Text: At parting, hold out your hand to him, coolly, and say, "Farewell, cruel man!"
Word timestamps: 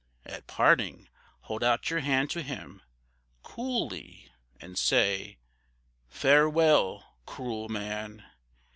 At 0.25 0.47
parting, 0.47 1.09
hold 1.41 1.63
out 1.63 1.91
your 1.91 1.99
hand 1.99 2.31
to 2.31 2.41
him, 2.41 2.81
coolly, 3.43 4.31
and 4.59 4.75
say, 4.75 5.37
"Farewell, 6.09 7.17
cruel 7.27 7.69
man!" 7.69 8.25